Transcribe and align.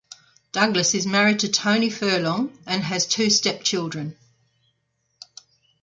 Douglas 0.51 0.95
is 0.95 1.05
married 1.05 1.41
to 1.41 1.47
Tony 1.47 1.91
Furlong 1.91 2.57
and 2.65 2.81
has 2.81 3.05
two 3.05 3.29
step 3.29 3.61
children. 3.63 4.17